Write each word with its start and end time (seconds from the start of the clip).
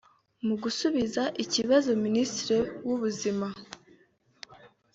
Mu 0.45 0.55
gusubiza 0.63 1.23
iki 1.43 1.47
kibazo 1.55 1.89
Minisitiri 2.05 2.57
w’Ubuzima 2.85 3.47